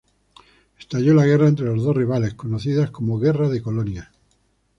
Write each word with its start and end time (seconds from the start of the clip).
Estalló 0.79 1.13
la 1.13 1.27
guerra 1.27 1.47
entre 1.47 1.67
los 1.67 1.83
dos 1.83 1.95
rivales: 1.95 2.33
conocida 2.33 2.91
como 2.91 3.19
guerra 3.19 3.49
de 3.49 3.61
Colonia. 3.61 4.11